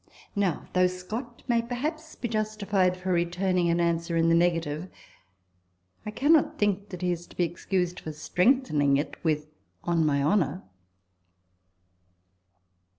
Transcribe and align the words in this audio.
Now, 0.35 0.67
though 0.73 0.87
Scott 0.87 1.43
may 1.47 1.61
perhaps 1.61 2.15
be 2.15 2.27
justified 2.27 2.97
for 2.97 3.11
returning 3.13 3.69
an 3.69 3.79
answer 3.79 4.17
in 4.17 4.29
the 4.29 4.33
negative, 4.33 4.89
I 6.07 6.09
cannot 6.09 6.57
think 6.57 6.89
that 6.89 7.03
he 7.03 7.11
is 7.11 7.27
to 7.27 7.37
be 7.37 7.43
excused 7.43 7.99
for 7.99 8.11
strengthening 8.11 8.97
it 8.97 9.23
with" 9.23 9.51
on 9.83 10.03
my 10.03 10.23
honour." 10.23 10.63